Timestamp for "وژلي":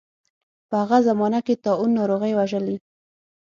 2.35-2.75